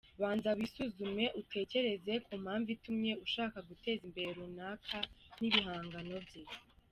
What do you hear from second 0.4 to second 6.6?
wisuzume utekereze ku mpamvu itumye ushaka guteza imbere runaka n’ibihangano bye.